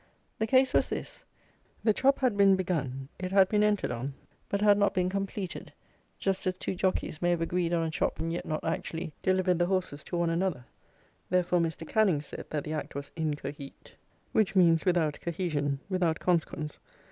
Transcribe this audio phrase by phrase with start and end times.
[0.39, 1.25] The case was this:
[1.83, 4.15] the chop had been begun; it had been entered on;
[4.49, 5.71] but had not been completed;
[6.17, 9.59] just as two jockeys may have agreed on a chop and yet not actually delivered
[9.59, 10.65] the horses to one another.
[11.29, 11.87] Therefore, Mr.
[11.87, 13.93] Canning said that the act was incohete,
[14.31, 16.79] which means, without cohesion, without consequence.